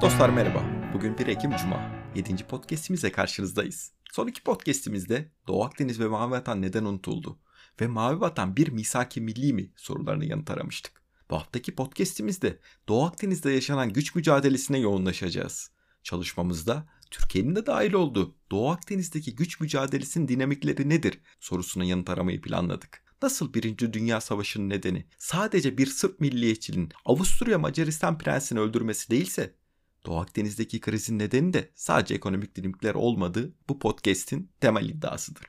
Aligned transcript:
Dostlar 0.00 0.28
merhaba. 0.28 0.64
Bugün 0.94 1.18
1 1.18 1.26
Ekim 1.26 1.56
Cuma. 1.56 1.92
7. 2.14 2.36
podcastimize 2.36 3.12
karşınızdayız. 3.12 3.92
Son 4.12 4.26
iki 4.26 4.42
podcastimizde 4.42 5.32
Doğu 5.48 5.64
Akdeniz 5.64 6.00
ve 6.00 6.08
Mavi 6.08 6.30
Vatan 6.30 6.62
neden 6.62 6.84
unutuldu? 6.84 7.38
Ve 7.80 7.86
Mavi 7.86 8.20
Vatan 8.20 8.56
bir 8.56 8.68
misaki 8.68 9.20
milli 9.20 9.52
mi 9.52 9.72
sorularını 9.76 10.24
yanıt 10.24 10.50
aramıştık. 10.50 11.02
Bu 11.30 11.36
haftaki 11.36 11.74
podcastimizde 11.74 12.58
Doğu 12.88 13.04
Akdeniz'de 13.04 13.50
yaşanan 13.50 13.92
güç 13.92 14.14
mücadelesine 14.14 14.78
yoğunlaşacağız. 14.78 15.70
Çalışmamızda 16.02 16.88
Türkiye'nin 17.10 17.56
de 17.56 17.66
dahil 17.66 17.92
olduğu 17.92 18.36
Doğu 18.50 18.70
Akdeniz'deki 18.70 19.34
güç 19.34 19.60
mücadelesinin 19.60 20.28
dinamikleri 20.28 20.88
nedir 20.88 21.20
sorusuna 21.40 21.84
yanıt 21.84 22.10
aramayı 22.10 22.40
planladık. 22.40 23.02
Nasıl 23.22 23.54
Birinci 23.54 23.92
Dünya 23.92 24.20
Savaşı'nın 24.20 24.68
nedeni 24.68 25.06
sadece 25.18 25.78
bir 25.78 25.86
Sırp 25.86 26.20
milliyetçinin 26.20 26.88
Avusturya 27.04 27.58
Macaristan 27.58 28.18
prensini 28.18 28.60
öldürmesi 28.60 29.10
değilse 29.10 29.59
Doğu 30.06 30.20
Akdeniz'deki 30.20 30.80
krizin 30.80 31.18
nedeni 31.18 31.52
de 31.52 31.70
sadece 31.74 32.14
ekonomik 32.14 32.56
dinamikler 32.56 32.94
olmadığı 32.94 33.52
bu 33.68 33.78
podcast'in 33.78 34.50
temel 34.60 34.88
iddiasıdır. 34.88 35.46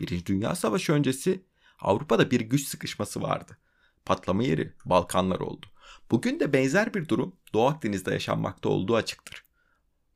Birinci 0.00 0.26
Dünya 0.26 0.54
Savaşı 0.54 0.92
öncesi 0.92 1.44
Avrupa'da 1.80 2.30
bir 2.30 2.40
güç 2.40 2.66
sıkışması 2.66 3.22
vardı. 3.22 3.58
Patlama 4.04 4.42
yeri 4.42 4.72
Balkanlar 4.84 5.40
oldu. 5.40 5.66
Bugün 6.10 6.40
de 6.40 6.52
benzer 6.52 6.94
bir 6.94 7.08
durum 7.08 7.36
Doğu 7.54 7.66
Akdeniz'de 7.66 8.12
yaşanmakta 8.12 8.68
olduğu 8.68 8.96
açıktır. 8.96 9.44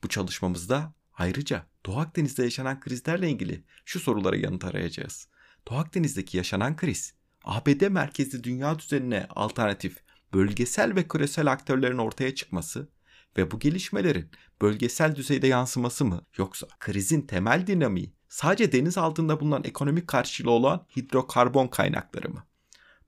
Bu 0.02 0.08
çalışmamızda 0.08 0.94
ayrıca 1.14 1.66
Doğu 1.86 1.98
Akdeniz'de 1.98 2.42
yaşanan 2.42 2.80
krizlerle 2.80 3.30
ilgili 3.30 3.64
şu 3.84 4.00
sorulara 4.00 4.36
yanıt 4.36 4.64
arayacağız. 4.64 5.28
Doğu 5.68 5.78
Akdeniz'deki 5.78 6.36
yaşanan 6.36 6.76
kriz, 6.76 7.14
ABD 7.44 7.88
merkezli 7.88 8.44
dünya 8.44 8.78
düzenine 8.78 9.26
alternatif, 9.30 9.96
bölgesel 10.34 10.94
ve 10.94 11.08
küresel 11.08 11.52
aktörlerin 11.52 11.98
ortaya 11.98 12.34
çıkması 12.34 12.88
ve 13.36 13.50
bu 13.50 13.58
gelişmelerin 13.58 14.30
bölgesel 14.62 15.16
düzeyde 15.16 15.46
yansıması 15.46 16.04
mı 16.04 16.26
yoksa 16.36 16.66
krizin 16.80 17.22
temel 17.22 17.66
dinamiği 17.66 18.12
sadece 18.28 18.72
deniz 18.72 18.98
altında 18.98 19.40
bulunan 19.40 19.64
ekonomik 19.64 20.08
karşılığı 20.08 20.50
olan 20.50 20.86
hidrokarbon 20.96 21.68
kaynakları 21.68 22.28
mı? 22.30 22.44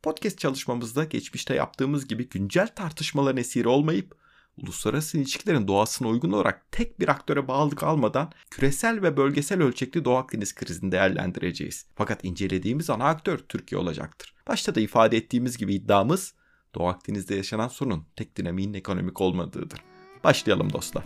Podcast 0.02 0.38
çalışmamızda 0.38 1.04
geçmişte 1.04 1.54
yaptığımız 1.54 2.08
gibi 2.08 2.28
güncel 2.28 2.68
tartışmaların 2.68 3.36
esiri 3.36 3.68
olmayıp 3.68 4.22
uluslararası 4.56 5.18
ilişkilerin 5.18 5.68
doğasına 5.68 6.08
uygun 6.08 6.32
olarak 6.32 6.72
tek 6.72 7.00
bir 7.00 7.08
aktöre 7.08 7.48
bağlı 7.48 7.76
kalmadan 7.76 8.32
küresel 8.50 9.02
ve 9.02 9.16
bölgesel 9.16 9.62
ölçekli 9.62 10.04
Doğu 10.04 10.16
Akdeniz 10.16 10.54
krizini 10.54 10.92
değerlendireceğiz. 10.92 11.86
Fakat 11.94 12.24
incelediğimiz 12.24 12.90
ana 12.90 13.04
aktör 13.04 13.38
Türkiye 13.38 13.80
olacaktır. 13.80 14.34
Başta 14.48 14.74
da 14.74 14.80
ifade 14.80 15.16
ettiğimiz 15.16 15.56
gibi 15.56 15.74
iddiamız 15.74 16.34
Doğu 16.74 16.86
Akdeniz'de 16.86 17.34
yaşanan 17.34 17.68
sorun 17.68 18.06
tek 18.16 18.36
dinamiğin 18.36 18.74
ekonomik 18.74 19.20
olmadığıdır. 19.20 19.91
Başlayalım 20.24 20.72
dostlar. 20.72 21.04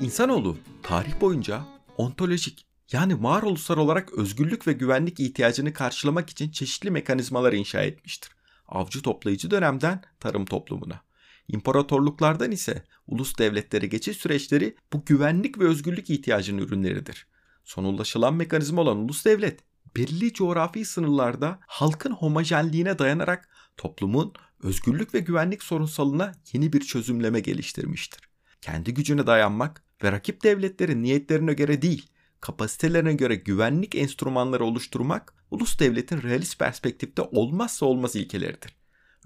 İnsanoğlu 0.00 0.56
tarih 0.82 1.20
boyunca 1.20 1.64
ontolojik 1.96 2.66
yani 2.92 3.22
varoluşsal 3.22 3.78
olarak 3.78 4.12
özgürlük 4.12 4.66
ve 4.66 4.72
güvenlik 4.72 5.20
ihtiyacını 5.20 5.72
karşılamak 5.72 6.30
için 6.30 6.50
çeşitli 6.50 6.90
mekanizmalar 6.90 7.52
inşa 7.52 7.82
etmiştir. 7.82 8.30
Avcı 8.68 9.02
toplayıcı 9.02 9.50
dönemden 9.50 10.02
tarım 10.20 10.44
toplumuna. 10.44 11.00
İmparatorluklardan 11.48 12.50
ise 12.50 12.84
ulus 13.06 13.38
devletlere 13.38 13.86
geçiş 13.86 14.16
süreçleri 14.16 14.76
bu 14.92 15.04
güvenlik 15.04 15.58
ve 15.58 15.64
özgürlük 15.64 16.10
ihtiyacının 16.10 16.62
ürünleridir. 16.62 17.26
Son 17.64 17.84
ulaşılan 17.84 18.34
mekanizma 18.34 18.82
olan 18.82 18.96
ulus 18.96 19.24
devlet 19.24 19.60
belirli 19.96 20.32
coğrafi 20.32 20.84
sınırlarda 20.84 21.58
halkın 21.66 22.12
homojenliğine 22.12 22.98
dayanarak 22.98 23.48
toplumun 23.76 24.32
özgürlük 24.62 25.14
ve 25.14 25.18
güvenlik 25.18 25.62
sorunsalına 25.62 26.32
yeni 26.52 26.72
bir 26.72 26.80
çözümleme 26.80 27.40
geliştirmiştir. 27.40 28.20
Kendi 28.60 28.94
gücüne 28.94 29.26
dayanmak 29.26 29.82
ve 30.02 30.12
rakip 30.12 30.42
devletlerin 30.42 31.02
niyetlerine 31.02 31.52
göre 31.52 31.82
değil, 31.82 32.10
kapasitelerine 32.40 33.14
göre 33.14 33.34
güvenlik 33.34 33.94
enstrümanları 33.94 34.64
oluşturmak 34.64 35.34
ulus 35.50 35.78
devletin 35.78 36.22
realist 36.22 36.58
perspektifte 36.58 37.22
olmazsa 37.22 37.86
olmaz 37.86 38.16
ilkeleridir. 38.16 38.76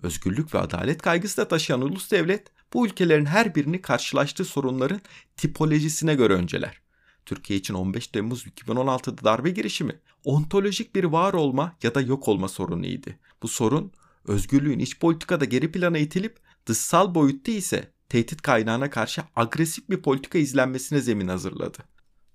Özgürlük 0.02 0.54
ve 0.54 0.58
adalet 0.58 1.02
kaygısı 1.02 1.36
da 1.36 1.48
taşıyan 1.48 1.82
ulus 1.82 2.10
devlet 2.10 2.46
bu 2.72 2.86
ülkelerin 2.86 3.26
her 3.26 3.54
birini 3.54 3.82
karşılaştığı 3.82 4.44
sorunların 4.44 5.00
tipolojisine 5.36 6.14
göre 6.14 6.34
önceler. 6.34 6.80
Türkiye 7.26 7.58
için 7.58 7.74
15 7.74 8.06
Temmuz 8.06 8.46
2016'da 8.46 9.24
darbe 9.24 9.50
girişimi 9.50 9.98
ontolojik 10.24 10.94
bir 10.94 11.04
var 11.04 11.32
olma 11.32 11.76
ya 11.82 11.94
da 11.94 12.00
yok 12.00 12.28
olma 12.28 12.48
sorunuydu. 12.48 13.10
Bu 13.42 13.48
sorun 13.48 13.92
özgürlüğün 14.24 14.78
iç 14.78 14.98
politikada 14.98 15.44
geri 15.44 15.72
plana 15.72 15.98
itilip 15.98 16.38
dışsal 16.66 17.14
boyutta 17.14 17.52
ise 17.52 17.92
tehdit 18.08 18.42
kaynağına 18.42 18.90
karşı 18.90 19.22
agresif 19.36 19.90
bir 19.90 20.02
politika 20.02 20.38
izlenmesine 20.38 21.00
zemin 21.00 21.28
hazırladı. 21.28 21.78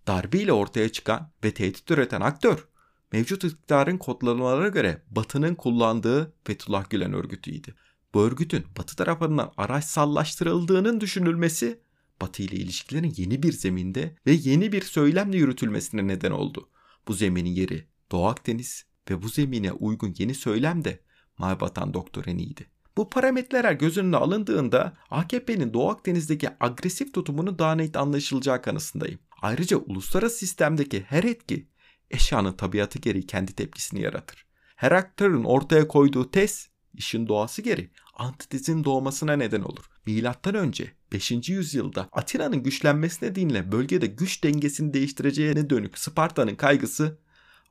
Darbe 0.07 0.37
ile 0.37 0.53
ortaya 0.53 0.89
çıkan 0.89 1.31
ve 1.43 1.53
tehdit 1.53 1.91
üreten 1.91 2.21
aktör 2.21 2.67
mevcut 3.11 3.43
iktidarın 3.43 3.97
kodlamalara 3.97 4.67
göre 4.67 5.01
Batı'nın 5.11 5.55
kullandığı 5.55 6.33
Fethullah 6.43 6.89
Gülen 6.89 7.13
örgütüydü. 7.13 7.75
Bu 8.13 8.21
örgütün 8.21 8.65
Batı 8.77 8.95
tarafından 8.95 9.51
araçsallaştırıldığının 9.57 11.01
düşünülmesi 11.01 11.79
Batı 12.21 12.43
ile 12.43 12.55
ilişkilerin 12.55 13.13
yeni 13.17 13.43
bir 13.43 13.53
zeminde 13.53 14.15
ve 14.27 14.31
yeni 14.31 14.71
bir 14.71 14.81
söylemle 14.81 15.37
yürütülmesine 15.37 16.07
neden 16.07 16.31
oldu. 16.31 16.69
Bu 17.07 17.13
zeminin 17.13 17.49
yeri 17.49 17.87
Doğu 18.11 18.25
Akdeniz 18.25 18.85
ve 19.09 19.21
bu 19.21 19.29
zemine 19.29 19.71
uygun 19.71 20.15
yeni 20.17 20.35
söylem 20.35 20.85
de 20.85 20.99
Maybatan 21.37 21.93
doktoreniydi. 21.93 22.65
Bu 22.97 23.09
parametreler 23.09 23.73
göz 23.73 23.97
önüne 23.97 24.17
alındığında 24.17 24.97
AKP'nin 25.09 25.73
Doğu 25.73 25.89
Akdeniz'deki 25.89 26.49
agresif 26.59 27.13
tutumunu 27.13 27.59
daha 27.59 27.75
net 27.75 27.97
anlaşılacağı 27.97 28.61
kanısındayım. 28.61 29.19
Ayrıca 29.41 29.77
uluslararası 29.77 30.37
sistemdeki 30.37 31.01
her 31.01 31.23
etki 31.23 31.67
eşyanın 32.11 32.53
tabiatı 32.53 32.99
gereği 32.99 33.27
kendi 33.27 33.53
tepkisini 33.53 34.01
yaratır. 34.01 34.45
Her 34.75 34.91
aktörün 34.91 35.43
ortaya 35.43 35.87
koyduğu 35.87 36.31
tez 36.31 36.69
işin 36.97 37.27
doğası 37.27 37.61
geri 37.61 37.89
antitezin 38.13 38.83
doğmasına 38.83 39.33
neden 39.33 39.61
olur. 39.61 39.89
Milattan 40.05 40.55
önce 40.55 40.91
5. 41.11 41.49
yüzyılda 41.49 42.09
Atina'nın 42.11 42.63
güçlenmesi 42.63 43.25
nedeniyle 43.25 43.71
bölgede 43.71 44.05
güç 44.07 44.43
dengesini 44.43 44.93
değiştireceğine 44.93 45.69
dönük 45.69 45.97
Sparta'nın 45.97 46.55
kaygısı 46.55 47.19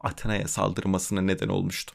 Atina'ya 0.00 0.48
saldırmasına 0.48 1.20
neden 1.20 1.48
olmuştu. 1.48 1.94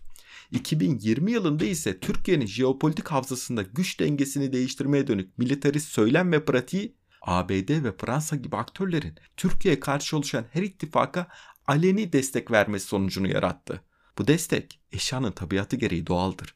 2020 0.51 1.31
yılında 1.31 1.65
ise 1.65 1.99
Türkiye'nin 1.99 2.45
jeopolitik 2.45 3.07
havzasında 3.07 3.61
güç 3.61 3.99
dengesini 3.99 4.53
değiştirmeye 4.53 5.07
dönük 5.07 5.37
militarist 5.37 5.87
söylem 5.87 6.31
ve 6.31 6.45
pratiği 6.45 6.95
ABD 7.21 7.83
ve 7.83 7.97
Fransa 7.97 8.35
gibi 8.35 8.55
aktörlerin 8.55 9.15
Türkiye'ye 9.37 9.79
karşı 9.79 10.17
oluşan 10.17 10.45
her 10.51 10.63
ittifaka 10.63 11.27
aleni 11.67 12.13
destek 12.13 12.51
vermesi 12.51 12.87
sonucunu 12.87 13.27
yarattı. 13.27 13.81
Bu 14.17 14.27
destek 14.27 14.79
eşyanın 14.91 15.31
tabiatı 15.31 15.75
gereği 15.75 16.07
doğaldır. 16.07 16.55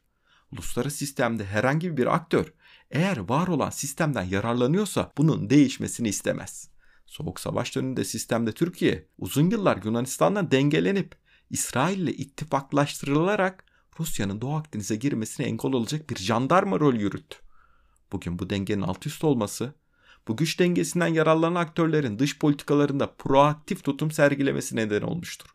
Uluslararası 0.54 0.96
sistemde 0.96 1.44
herhangi 1.44 1.96
bir 1.96 2.14
aktör 2.14 2.52
eğer 2.90 3.16
var 3.16 3.46
olan 3.46 3.70
sistemden 3.70 4.22
yararlanıyorsa 4.22 5.12
bunun 5.18 5.50
değişmesini 5.50 6.08
istemez. 6.08 6.68
Soğuk 7.06 7.40
savaş 7.40 7.76
döneminde 7.76 8.04
sistemde 8.04 8.52
Türkiye 8.52 9.08
uzun 9.18 9.50
yıllar 9.50 9.80
Yunanistan'dan 9.84 10.50
dengelenip 10.50 11.14
İsrail 11.50 11.98
ile 11.98 12.12
ittifaklaştırılarak 12.12 13.64
Rusya'nın 14.00 14.40
Doğu 14.40 14.54
Akdeniz'e 14.54 14.96
girmesine 14.96 15.46
engel 15.46 15.72
olacak 15.72 16.10
bir 16.10 16.16
jandarma 16.16 16.80
rol 16.80 16.94
yürüttü. 16.94 17.36
Bugün 18.12 18.38
bu 18.38 18.50
dengenin 18.50 18.82
alt 18.82 19.06
üst 19.06 19.24
olması, 19.24 19.74
bu 20.28 20.36
güç 20.36 20.60
dengesinden 20.60 21.06
yararlanan 21.06 21.60
aktörlerin 21.60 22.18
dış 22.18 22.38
politikalarında 22.38 23.12
proaktif 23.12 23.84
tutum 23.84 24.10
sergilemesi 24.10 24.76
neden 24.76 25.02
olmuştur. 25.02 25.48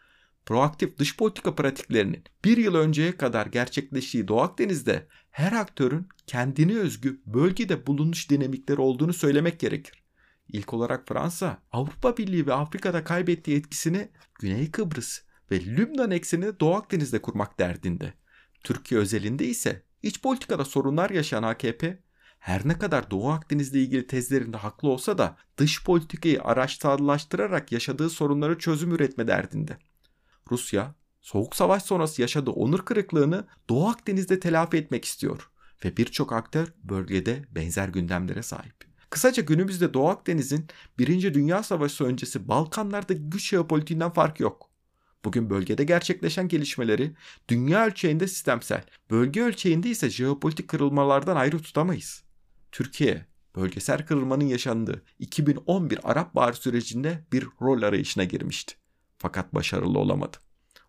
Proaktif 0.50 0.98
dış 0.98 1.18
politika 1.18 1.56
pratiklerinin 1.56 2.24
bir 2.46 2.58
yıl 2.58 2.76
önceye 2.76 3.18
kadar 3.18 3.46
gerçekleştiği 3.46 4.28
Doğu 4.28 4.42
Akdeniz'de 4.42 5.08
her 5.32 5.52
aktörün 5.52 6.08
kendine 6.28 6.78
özgü 6.78 7.22
bölgede 7.26 7.88
bulunuş 7.88 8.30
dinamikleri 8.30 8.82
olduğunu 8.82 9.14
söylemek 9.14 9.60
gerekir. 9.60 10.04
İlk 10.48 10.74
olarak 10.74 11.08
Fransa, 11.08 11.64
Avrupa 11.72 12.18
Birliği 12.18 12.48
ve 12.48 12.54
Afrika'da 12.54 13.04
kaybettiği 13.04 13.58
etkisini 13.58 14.10
Güney 14.40 14.72
Kıbrıs 14.72 15.20
ve 15.52 15.66
Lübnan 15.66 16.12
eksenini 16.12 16.60
Doğu 16.60 16.76
Akdeniz'de 16.76 17.22
kurmak 17.22 17.60
derdinde. 17.60 18.14
Türkiye 18.64 19.02
özelinde 19.02 19.46
ise 19.46 19.84
iç 20.04 20.22
politikada 20.22 20.66
sorunlar 20.66 21.10
yaşayan 21.10 21.44
AKP 21.44 22.00
her 22.40 22.68
ne 22.68 22.78
kadar 22.78 23.12
Doğu 23.12 23.30
Akdeniz'le 23.30 23.76
ilgili 23.76 24.08
tezlerinde 24.08 24.58
haklı 24.58 24.90
olsa 24.90 25.18
da 25.18 25.38
dış 25.58 25.84
politikayı 25.84 26.44
araçsallaştırarak 26.44 27.72
yaşadığı 27.72 28.10
sorunları 28.10 28.58
çözüm 28.58 28.92
üretme 28.92 29.28
derdinde. 29.28 29.78
Rusya, 30.52 30.96
Soğuk 31.22 31.56
Savaş 31.56 31.84
sonrası 31.84 32.22
yaşadığı 32.22 32.52
onur 32.52 32.86
kırıklığını 32.86 33.48
Doğu 33.70 33.88
Akdeniz'de 33.88 34.40
telafi 34.40 34.78
etmek 34.78 35.06
istiyor 35.06 35.50
ve 35.86 35.98
birçok 35.98 36.34
aktör 36.34 36.74
bölgede 36.84 37.46
benzer 37.52 37.88
gündemlere 37.88 38.44
sahip. 38.44 38.76
Kısaca 39.10 39.44
günümüzde 39.44 39.94
Doğu 39.94 40.08
Akdeniz'in 40.08 40.68
1. 41.00 41.34
Dünya 41.34 41.64
Savaşı 41.64 42.04
öncesi 42.04 42.48
Balkanlardaki 42.48 43.30
güç 43.30 43.50
jeopolitiğinden 43.50 44.12
farkı 44.12 44.44
yok. 44.44 44.70
Bugün 45.26 45.50
bölgede 45.50 45.84
gerçekleşen 45.84 46.48
gelişmeleri 46.48 47.16
dünya 47.48 47.86
ölçeğinde 47.86 48.28
sistemsel, 48.28 48.84
bölge 49.12 49.42
ölçeğinde 49.42 49.90
ise 49.90 50.10
jeopolitik 50.10 50.68
kırılmalardan 50.68 51.36
ayrı 51.36 51.62
tutamayız. 51.62 52.24
Türkiye, 52.72 53.26
bölgesel 53.56 54.06
kırılmanın 54.06 54.46
yaşandığı 54.46 55.04
2011 55.20 56.00
Arap 56.04 56.36
Baharı 56.36 56.56
sürecinde 56.56 57.26
bir 57.32 57.48
rol 57.62 57.82
arayışına 57.82 58.24
girmişti. 58.24 58.76
Fakat 59.20 59.56
başarılı 59.56 60.00
olamadı. 60.00 60.38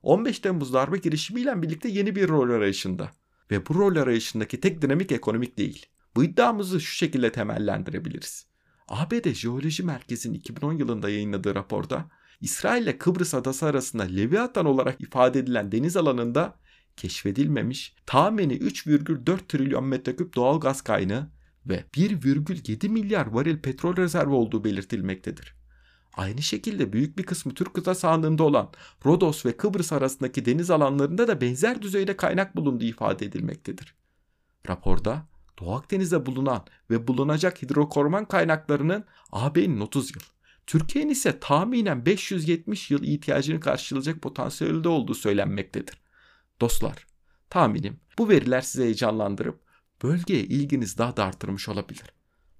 15 0.02 0.38
Temmuz 0.38 0.72
darbe 0.72 0.98
girişimiyle 0.98 1.62
birlikte 1.62 1.88
yeni 1.88 2.16
bir 2.16 2.28
rol 2.28 2.50
arayışında. 2.50 3.10
Ve 3.50 3.66
bu 3.66 3.74
rol 3.74 3.96
arayışındaki 3.96 4.60
tek 4.60 4.82
dinamik 4.82 5.12
ekonomik 5.12 5.58
değil. 5.58 5.86
Bu 6.16 6.24
iddiamızı 6.24 6.80
şu 6.80 6.96
şekilde 6.96 7.32
temellendirebiliriz. 7.32 8.46
ABD 8.88 9.32
Jeoloji 9.32 9.82
Merkezi'nin 9.82 10.34
2010 10.34 10.72
yılında 10.72 11.10
yayınladığı 11.10 11.54
raporda 11.54 12.10
İsrail 12.40 12.82
ile 12.82 12.98
Kıbrıs 12.98 13.34
adası 13.34 13.66
arasında 13.66 14.02
Leviathan 14.02 14.66
olarak 14.66 15.00
ifade 15.00 15.38
edilen 15.38 15.72
deniz 15.72 15.96
alanında 15.96 16.54
keşfedilmemiş 16.96 17.94
tahmini 18.06 18.54
3,4 18.54 19.38
trilyon 19.48 19.84
metreküp 19.84 20.34
doğal 20.34 20.60
gaz 20.60 20.82
kaynağı 20.82 21.30
ve 21.66 21.84
1,7 21.94 22.88
milyar 22.88 23.26
varil 23.26 23.58
petrol 23.58 23.96
rezervi 23.96 24.32
olduğu 24.32 24.64
belirtilmektedir. 24.64 25.59
Aynı 26.14 26.42
şekilde 26.42 26.92
büyük 26.92 27.18
bir 27.18 27.22
kısmı 27.22 27.54
Türk 27.54 27.74
kıta 27.74 27.94
sahanlığında 27.94 28.44
olan 28.44 28.70
Rodos 29.06 29.46
ve 29.46 29.56
Kıbrıs 29.56 29.92
arasındaki 29.92 30.44
deniz 30.44 30.70
alanlarında 30.70 31.28
da 31.28 31.40
benzer 31.40 31.82
düzeyde 31.82 32.16
kaynak 32.16 32.56
bulunduğu 32.56 32.84
ifade 32.84 33.26
edilmektedir. 33.26 33.94
Raporda 34.68 35.26
Doğu 35.60 35.74
Akdeniz'de 35.74 36.26
bulunan 36.26 36.64
ve 36.90 37.08
bulunacak 37.08 37.62
hidrokorman 37.62 38.24
kaynaklarının 38.24 39.04
AB'nin 39.32 39.80
30 39.80 40.10
yıl, 40.14 40.22
Türkiye'nin 40.66 41.10
ise 41.10 41.40
tahminen 41.40 42.06
570 42.06 42.90
yıl 42.90 43.02
ihtiyacını 43.02 43.60
karşılayacak 43.60 44.22
potansiyelde 44.22 44.88
olduğu 44.88 45.14
söylenmektedir. 45.14 46.00
Dostlar, 46.60 47.06
tahminim 47.50 48.00
bu 48.18 48.28
veriler 48.28 48.60
sizi 48.60 48.84
heyecanlandırıp 48.84 49.60
bölgeye 50.02 50.42
ilginiz 50.42 50.98
daha 50.98 51.16
da 51.16 51.24
artırmış 51.24 51.68
olabilir. 51.68 52.04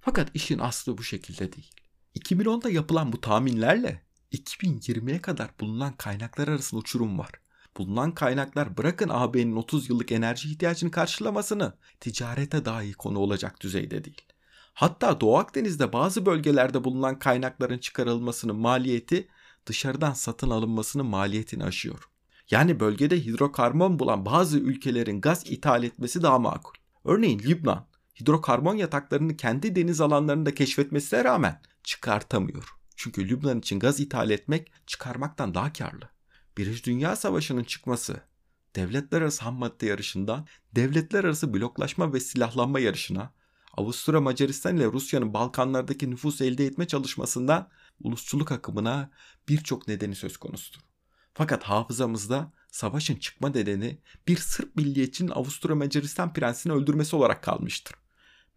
Fakat 0.01 0.31
işin 0.33 0.59
aslı 0.59 0.97
bu 0.97 1.03
şekilde 1.03 1.53
değil. 1.53 1.71
2010'da 2.15 2.69
yapılan 2.69 3.13
bu 3.13 3.21
tahminlerle 3.21 4.01
2020'ye 4.31 5.21
kadar 5.21 5.49
bulunan 5.59 5.93
kaynaklar 5.93 6.47
arasında 6.47 6.81
uçurum 6.81 7.19
var. 7.19 7.31
Bulunan 7.77 8.11
kaynaklar 8.11 8.77
bırakın 8.77 9.09
AB'nin 9.11 9.55
30 9.55 9.89
yıllık 9.89 10.11
enerji 10.11 10.49
ihtiyacını 10.49 10.91
karşılamasını 10.91 11.73
ticarete 11.99 12.65
dahi 12.65 12.93
konu 12.93 13.19
olacak 13.19 13.61
düzeyde 13.61 14.03
değil. 14.03 14.21
Hatta 14.73 15.21
Doğu 15.21 15.37
Akdeniz'de 15.37 15.93
bazı 15.93 16.25
bölgelerde 16.25 16.83
bulunan 16.83 17.19
kaynakların 17.19 17.77
çıkarılmasının 17.77 18.55
maliyeti 18.55 19.27
dışarıdan 19.65 20.13
satın 20.13 20.49
alınmasının 20.49 21.05
maliyetini 21.05 21.63
aşıyor. 21.63 22.09
Yani 22.51 22.79
bölgede 22.79 23.25
hidrokarbon 23.25 23.99
bulan 23.99 24.25
bazı 24.25 24.59
ülkelerin 24.59 25.21
gaz 25.21 25.51
ithal 25.51 25.83
etmesi 25.83 26.23
daha 26.23 26.39
makul. 26.39 26.73
Örneğin 27.05 27.39
Lübnan, 27.39 27.87
hidrokarbon 28.21 28.75
yataklarını 28.75 29.37
kendi 29.37 29.75
deniz 29.75 30.01
alanlarında 30.01 30.55
keşfetmesine 30.55 31.23
rağmen 31.23 31.61
çıkartamıyor. 31.83 32.69
Çünkü 32.95 33.29
Lübnan 33.29 33.59
için 33.59 33.79
gaz 33.79 33.99
ithal 33.99 34.29
etmek 34.29 34.71
çıkarmaktan 34.87 35.55
daha 35.55 35.73
karlı. 35.73 36.09
Birinci 36.57 36.83
Dünya 36.83 37.15
Savaşı'nın 37.15 37.63
çıkması, 37.63 38.21
devletler 38.75 39.21
arası 39.21 39.43
ham 39.43 39.55
madde 39.55 39.85
yarışından 39.85 40.47
devletler 40.75 41.23
arası 41.23 41.53
bloklaşma 41.53 42.13
ve 42.13 42.19
silahlanma 42.19 42.79
yarışına, 42.79 43.33
Avusturya 43.77 44.21
Macaristan 44.21 44.77
ile 44.77 44.85
Rusya'nın 44.85 45.33
Balkanlardaki 45.33 46.09
nüfus 46.09 46.41
elde 46.41 46.65
etme 46.65 46.87
çalışmasından 46.87 47.69
ulusçuluk 48.03 48.51
akımına 48.51 49.11
birçok 49.49 49.87
nedeni 49.87 50.15
söz 50.15 50.37
konusudur. 50.37 50.79
Fakat 51.33 51.63
hafızamızda 51.63 52.53
savaşın 52.71 53.15
çıkma 53.15 53.49
nedeni 53.49 53.99
bir 54.27 54.37
Sırp 54.37 54.75
milliyetçinin 54.75 55.31
Avusturya 55.31 55.75
Macaristan 55.75 56.33
prensini 56.33 56.73
öldürmesi 56.73 57.15
olarak 57.15 57.43
kalmıştır. 57.43 57.95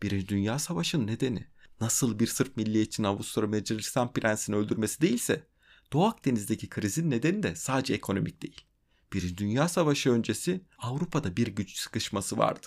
Birinci 0.03 0.29
Dünya 0.29 0.59
Savaşı'nın 0.59 1.07
nedeni 1.07 1.47
nasıl 1.81 2.19
bir 2.19 2.27
Sırp 2.27 2.57
milliyetçinin 2.57 3.07
Avusturya 3.07 3.49
Macaristan 3.49 4.13
prensini 4.13 4.57
öldürmesi 4.57 5.01
değilse 5.01 5.47
Doğu 5.93 6.05
Akdeniz'deki 6.05 6.69
krizin 6.69 7.11
nedeni 7.11 7.43
de 7.43 7.55
sadece 7.55 7.95
ekonomik 7.95 8.43
değil. 8.43 8.61
Birinci 9.13 9.39
Dünya 9.39 9.69
Savaşı 9.69 10.11
öncesi 10.11 10.61
Avrupa'da 10.79 11.37
bir 11.37 11.47
güç 11.47 11.77
sıkışması 11.79 12.39
vardı. 12.39 12.67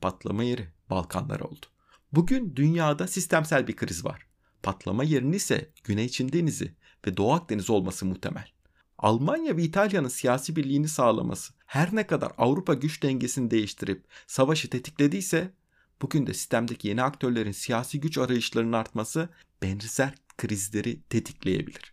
Patlama 0.00 0.44
yeri 0.44 0.68
Balkanlar 0.90 1.40
oldu. 1.40 1.66
Bugün 2.12 2.56
dünyada 2.56 3.06
sistemsel 3.06 3.66
bir 3.68 3.76
kriz 3.76 4.04
var. 4.04 4.26
Patlama 4.62 5.04
yerini 5.04 5.36
ise 5.36 5.72
Güney 5.84 6.08
Çin 6.08 6.32
Denizi 6.32 6.74
ve 7.06 7.16
Doğu 7.16 7.32
Akdeniz 7.32 7.70
olması 7.70 8.06
muhtemel. 8.06 8.48
Almanya 8.98 9.56
ve 9.56 9.62
İtalya'nın 9.62 10.08
siyasi 10.08 10.56
birliğini 10.56 10.88
sağlaması 10.88 11.52
her 11.66 11.94
ne 11.94 12.06
kadar 12.06 12.32
Avrupa 12.38 12.74
güç 12.74 13.02
dengesini 13.02 13.50
değiştirip 13.50 14.04
savaşı 14.26 14.70
tetiklediyse 14.70 15.52
bugün 16.02 16.26
de 16.26 16.34
sistemdeki 16.34 16.88
yeni 16.88 17.02
aktörlerin 17.02 17.52
siyasi 17.52 18.00
güç 18.00 18.18
arayışlarının 18.18 18.72
artması 18.72 19.28
benzer 19.62 20.14
krizleri 20.38 21.02
tetikleyebilir. 21.02 21.92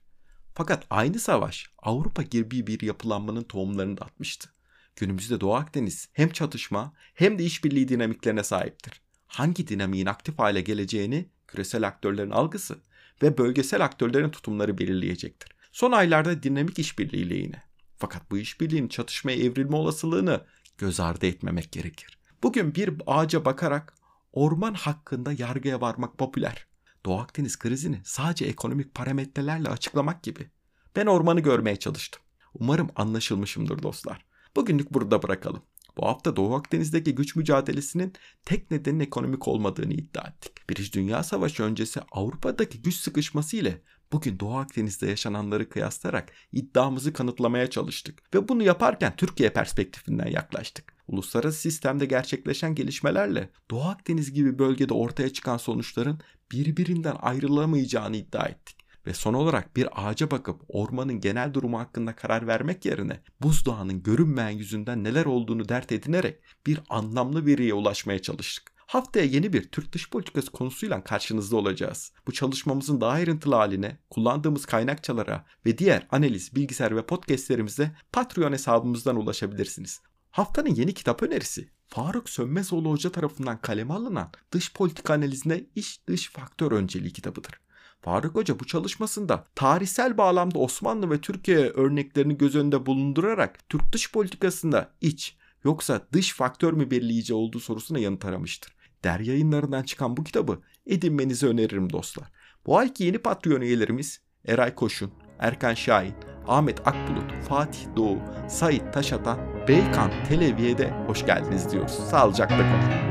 Fakat 0.53 0.85
aynı 0.89 1.19
savaş 1.19 1.65
Avrupa 1.77 2.21
gibi 2.21 2.67
bir 2.67 2.81
yapılanmanın 2.81 3.43
tohumlarını 3.43 3.97
da 3.97 4.05
atmıştı. 4.05 4.49
Günümüzde 4.95 5.41
Doğu 5.41 5.55
Akdeniz 5.55 6.09
hem 6.13 6.29
çatışma 6.29 6.93
hem 7.13 7.39
de 7.39 7.43
işbirliği 7.43 7.87
dinamiklerine 7.87 8.43
sahiptir. 8.43 9.01
Hangi 9.27 9.67
dinamiğin 9.67 10.05
aktif 10.05 10.39
hale 10.39 10.61
geleceğini 10.61 11.29
küresel 11.47 11.87
aktörlerin 11.87 12.31
algısı 12.31 12.77
ve 13.23 13.37
bölgesel 13.37 13.85
aktörlerin 13.85 14.29
tutumları 14.29 14.77
belirleyecektir. 14.77 15.49
Son 15.71 15.91
aylarda 15.91 16.43
dinamik 16.43 16.79
işbirliğiyle 16.79 17.35
yine. 17.35 17.63
Fakat 17.97 18.31
bu 18.31 18.37
işbirliğinin 18.37 18.87
çatışmaya 18.87 19.37
evrilme 19.37 19.75
olasılığını 19.75 20.41
göz 20.77 20.99
ardı 20.99 21.25
etmemek 21.25 21.71
gerekir. 21.71 22.17
Bugün 22.43 22.75
bir 22.75 22.93
ağaca 23.07 23.45
bakarak 23.45 23.98
orman 24.31 24.73
hakkında 24.73 25.31
yargıya 25.31 25.81
varmak 25.81 26.17
popüler. 26.17 26.67
Doğu 27.05 27.19
Akdeniz 27.19 27.59
krizini 27.59 28.01
sadece 28.03 28.45
ekonomik 28.45 28.95
parametrelerle 28.95 29.69
açıklamak 29.69 30.23
gibi. 30.23 30.49
Ben 30.95 31.05
ormanı 31.05 31.39
görmeye 31.39 31.75
çalıştım. 31.75 32.21
Umarım 32.53 32.89
anlaşılmışımdır 32.95 33.83
dostlar. 33.83 34.25
Bugünlük 34.55 34.93
burada 34.93 35.23
bırakalım. 35.23 35.61
Bu 35.97 36.05
hafta 36.07 36.35
Doğu 36.35 36.55
Akdeniz'deki 36.55 37.15
güç 37.15 37.35
mücadelesinin 37.35 38.13
tek 38.45 38.71
nedenin 38.71 38.99
ekonomik 38.99 39.47
olmadığını 39.47 39.93
iddia 39.93 40.27
ettik. 40.27 40.69
Birinci 40.69 40.93
Dünya 40.93 41.23
Savaşı 41.23 41.63
öncesi 41.63 42.01
Avrupa'daki 42.11 42.81
güç 42.81 42.95
sıkışması 42.95 43.57
ile 43.57 43.81
bugün 44.11 44.39
Doğu 44.39 44.57
Akdeniz'de 44.57 45.07
yaşananları 45.07 45.69
kıyaslayarak 45.69 46.31
iddiamızı 46.51 47.13
kanıtlamaya 47.13 47.69
çalıştık. 47.69 48.35
Ve 48.35 48.47
bunu 48.47 48.63
yaparken 48.63 49.15
Türkiye 49.15 49.49
perspektifinden 49.49 50.27
yaklaştık. 50.27 50.98
Uluslararası 51.09 51.59
sistemde 51.59 52.05
gerçekleşen 52.05 52.75
gelişmelerle 52.75 53.49
Doğu 53.71 53.83
Akdeniz 53.83 54.33
gibi 54.33 54.59
bölgede 54.59 54.93
ortaya 54.93 55.33
çıkan 55.33 55.57
sonuçların 55.57 56.19
birbirinden 56.51 57.15
ayrılamayacağını 57.19 58.17
iddia 58.17 58.45
ettik 58.45 58.77
ve 59.07 59.13
son 59.13 59.33
olarak 59.33 59.75
bir 59.75 59.87
ağaca 59.95 60.31
bakıp 60.31 60.61
ormanın 60.67 61.19
genel 61.19 61.53
durumu 61.53 61.79
hakkında 61.79 62.15
karar 62.15 62.47
vermek 62.47 62.85
yerine 62.85 63.19
buzdağının 63.41 64.03
görünmeyen 64.03 64.49
yüzünden 64.49 65.03
neler 65.03 65.25
olduğunu 65.25 65.69
dert 65.69 65.91
edinerek 65.91 66.39
bir 66.67 66.79
anlamlı 66.89 67.45
veriye 67.45 67.73
ulaşmaya 67.73 68.21
çalıştık. 68.21 68.71
Haftaya 68.89 69.25
yeni 69.25 69.53
bir 69.53 69.63
Türk 69.63 69.93
dış 69.93 70.09
politikası 70.09 70.51
konusuyla 70.51 71.03
karşınızda 71.03 71.57
olacağız. 71.57 72.11
Bu 72.27 72.31
çalışmamızın 72.31 73.01
daha 73.01 73.11
ayrıntılı 73.11 73.55
haline, 73.55 73.97
kullandığımız 74.09 74.65
kaynakçalara 74.65 75.45
ve 75.65 75.77
diğer 75.77 76.07
analiz, 76.11 76.55
bilgisayar 76.55 76.95
ve 76.95 77.05
podcastlerimize 77.05 77.91
Patreon 78.11 78.51
hesabımızdan 78.51 79.15
ulaşabilirsiniz. 79.15 80.01
Haftanın 80.31 80.75
yeni 80.75 80.93
kitap 80.93 81.23
önerisi 81.23 81.69
Faruk 81.87 82.29
Sönmezoğlu 82.29 82.91
Hoca 82.91 83.11
tarafından 83.11 83.61
kaleme 83.61 83.93
alınan 83.93 84.29
Dış 84.51 84.73
Politika 84.73 85.13
Analizine 85.13 85.63
İç 85.75 85.99
Dış 86.07 86.29
Faktör 86.29 86.71
Önceliği 86.71 87.13
kitabıdır. 87.13 87.53
Faruk 88.01 88.35
Hoca 88.35 88.59
bu 88.59 88.65
çalışmasında 88.65 89.45
tarihsel 89.55 90.17
bağlamda 90.17 90.59
Osmanlı 90.59 91.09
ve 91.09 91.21
Türkiye 91.21 91.57
örneklerini 91.57 92.37
göz 92.37 92.55
önünde 92.55 92.85
bulundurarak 92.85 93.69
Türk 93.69 93.93
dış 93.93 94.11
politikasında 94.11 94.91
iç 95.01 95.37
yoksa 95.63 96.07
dış 96.13 96.33
faktör 96.33 96.73
mü 96.73 96.91
belirleyici 96.91 97.33
olduğu 97.33 97.59
sorusuna 97.59 97.99
yanıt 97.99 98.25
aramıştır. 98.25 98.73
Der 99.03 99.19
yayınlarından 99.19 99.83
çıkan 99.83 100.17
bu 100.17 100.23
kitabı 100.23 100.59
edinmenizi 100.85 101.47
öneririm 101.47 101.89
dostlar. 101.89 102.31
Bu 102.65 102.77
ayki 102.77 103.03
yeni 103.03 103.17
Patreon 103.17 103.61
üyelerimiz 103.61 104.21
Eray 104.45 104.75
Koşun, 104.75 105.11
Erkan 105.39 105.73
Şahin, 105.73 106.15
Ahmet 106.47 106.87
Akbulut, 106.87 107.31
Fatih 107.49 107.79
Doğu, 107.95 108.19
Sait 108.49 108.93
Taşatan, 108.93 109.58
Beykan 109.69 110.11
Televiye'de 110.29 110.93
hoş 111.07 111.25
geldiniz 111.25 111.71
diyoruz. 111.71 111.91
Sağlıcakla 111.91 112.57
kalın. 112.57 113.08